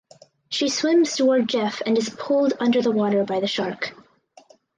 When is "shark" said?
3.45-3.93